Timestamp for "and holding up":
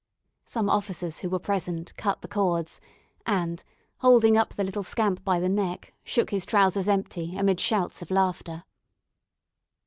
3.23-4.55